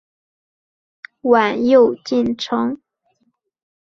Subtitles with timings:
[1.21, 2.81] 晚又进城。